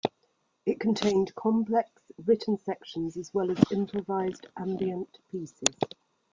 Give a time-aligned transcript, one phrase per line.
[0.65, 1.91] It contained complex
[2.25, 5.77] written sections as well as improvised ambient pieces.